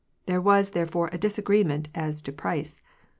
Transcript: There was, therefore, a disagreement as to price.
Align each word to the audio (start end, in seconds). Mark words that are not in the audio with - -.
There 0.25 0.41
was, 0.41 0.71
therefore, 0.71 1.11
a 1.13 1.19
disagreement 1.19 1.87
as 1.93 2.23
to 2.23 2.31
price. 2.31 2.81